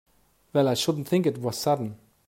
Well 0.51 0.67
I 0.67 0.73
should 0.73 1.05
think 1.07 1.27
it 1.27 1.37
was 1.37 1.59
sudden! 1.59 1.99